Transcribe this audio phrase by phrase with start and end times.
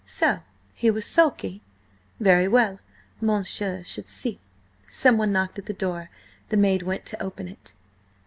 [0.03, 0.39] So
[0.73, 1.61] he was sulky?
[2.19, 2.79] Very well!
[3.21, 4.39] Monsieur should see!
[4.89, 6.09] Someone knocked at the door;
[6.49, 7.75] the maid went to open it.